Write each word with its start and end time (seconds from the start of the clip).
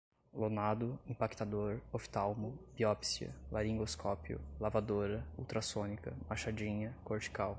lonado, 0.33 0.97
impactador, 1.07 1.79
oftalmo, 1.91 2.57
biópsia, 2.75 3.35
laringoscópio, 3.51 4.39
lavadora, 4.59 5.23
ultrassônica, 5.37 6.13
machadinha, 6.29 6.95
cortical 7.05 7.49